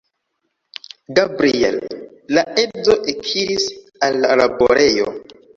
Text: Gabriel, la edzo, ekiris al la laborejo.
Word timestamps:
Gabriel, 1.19 1.77
la 2.37 2.45
edzo, 2.63 2.97
ekiris 3.15 3.71
al 4.09 4.21
la 4.25 4.33
laborejo. 4.43 5.09